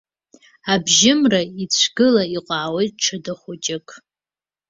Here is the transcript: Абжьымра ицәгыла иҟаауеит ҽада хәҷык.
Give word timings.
Абжьымра 0.73 1.41
ицәгыла 1.63 2.23
иҟаауеит 2.37 2.93
ҽада 3.03 3.33
хәҷык. 3.39 3.87